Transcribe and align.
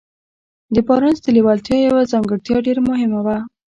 د 0.73 0.75
بارنس 0.87 1.19
د 1.23 1.27
لېوالتیا 1.35 1.77
يوه 1.87 2.03
ځانګړتيا 2.11 2.57
ډېره 2.65 2.81
مهمه 2.89 3.19
وه. 3.25 3.37